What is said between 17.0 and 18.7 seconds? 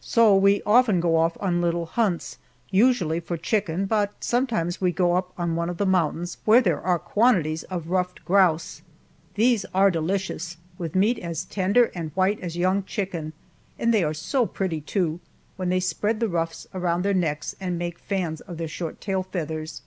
their necks and make fans of their